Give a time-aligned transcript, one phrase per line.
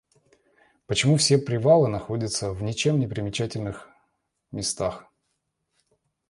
[0.87, 3.87] Почему все привалы находятся в ничем непримечательных
[4.51, 5.05] местах?